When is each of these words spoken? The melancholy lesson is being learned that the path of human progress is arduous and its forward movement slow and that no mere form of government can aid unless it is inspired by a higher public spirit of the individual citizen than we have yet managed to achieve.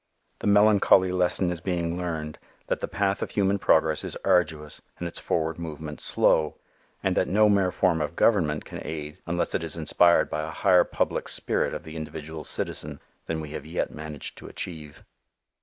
The 0.39 0.47
melancholy 0.47 1.11
lesson 1.11 1.51
is 1.51 1.61
being 1.61 1.95
learned 1.95 2.39
that 2.65 2.79
the 2.79 2.87
path 2.87 3.21
of 3.21 3.29
human 3.29 3.59
progress 3.59 4.03
is 4.03 4.17
arduous 4.25 4.81
and 4.97 5.07
its 5.07 5.19
forward 5.19 5.59
movement 5.59 6.01
slow 6.01 6.57
and 7.03 7.15
that 7.15 7.27
no 7.27 7.47
mere 7.47 7.69
form 7.71 8.01
of 8.01 8.15
government 8.15 8.65
can 8.65 8.81
aid 8.83 9.19
unless 9.27 9.53
it 9.53 9.63
is 9.63 9.75
inspired 9.77 10.27
by 10.27 10.41
a 10.41 10.49
higher 10.49 10.85
public 10.85 11.29
spirit 11.29 11.75
of 11.75 11.83
the 11.83 11.95
individual 11.95 12.43
citizen 12.43 12.99
than 13.27 13.41
we 13.41 13.49
have 13.51 13.67
yet 13.67 13.93
managed 13.93 14.39
to 14.39 14.47
achieve. 14.47 15.03